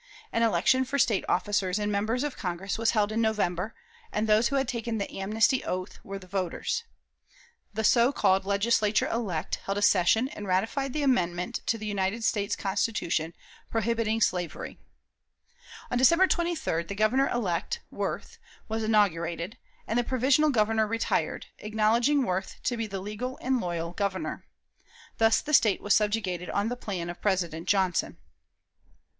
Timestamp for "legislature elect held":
8.43-9.77